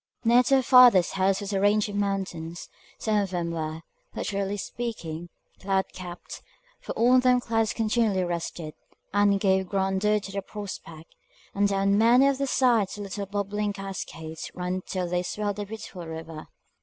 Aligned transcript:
Near 0.23 0.41
to 0.41 0.55
her 0.55 0.61
father's 0.63 1.11
house 1.11 1.41
was 1.41 1.53
a 1.53 1.59
range 1.61 1.87
of 1.87 1.95
mountains; 1.95 2.69
some 2.97 3.17
of 3.17 3.29
them 3.29 3.51
were, 3.51 3.83
literally 4.15 4.57
speaking, 4.57 5.29
cloud 5.59 5.93
capt, 5.93 6.41
for 6.79 6.97
on 6.97 7.19
them 7.19 7.39
clouds 7.39 7.71
continually 7.71 8.23
rested, 8.23 8.73
and 9.13 9.39
gave 9.39 9.69
grandeur 9.69 10.19
to 10.19 10.31
the 10.31 10.41
prospect; 10.41 11.13
and 11.53 11.67
down 11.67 11.99
many 11.99 12.25
of 12.27 12.39
their 12.39 12.47
sides 12.47 12.95
the 12.95 13.01
little 13.03 13.27
bubbling 13.27 13.73
cascades 13.73 14.49
ran 14.55 14.81
till 14.87 15.07
they 15.07 15.21
swelled 15.21 15.59
a 15.59 15.67
beautiful 15.67 16.07
river. 16.07 16.47